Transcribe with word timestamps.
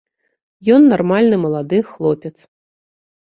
Ён 0.75 0.81
нармальны 0.93 1.37
малады 1.43 1.77
хлопец. 1.91 2.35